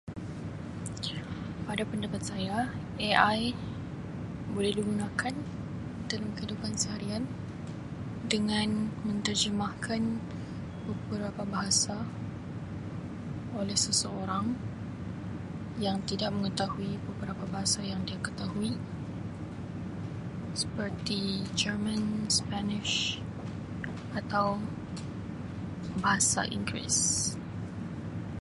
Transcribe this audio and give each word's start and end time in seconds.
"Pada 1.69 1.83
pendapat 1.91 2.23
saya, 2.31 2.57
AI 3.07 3.39
boleh 4.53 4.71
digunakan 4.79 5.33
kehidupan 6.35 6.73
seharian 6.81 7.23
dengan 8.33 8.69
menterjemahkan 9.07 10.01
beberapa 10.89 11.41
bahasa 11.53 11.97
oleh 13.59 13.77
seseorang 13.85 14.45
yang 15.85 15.97
tidak 16.09 16.31
mengetahui 16.35 16.91
beberapa 17.07 17.43
bahasa 17.53 17.81
yang 17.91 18.01
dia 18.07 18.17
ketahui 18.27 18.71
seperti 20.61 21.21
jerman, 21.61 22.01
""spanish"" 22.37 22.95
atau 24.19 24.47
Bahasa 26.03 26.41
Inggeris" 26.57 26.99